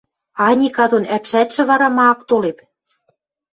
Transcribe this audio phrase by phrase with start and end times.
[0.47, 2.57] Аника дон ӓпшӓтшӹ вара ма ак толеп?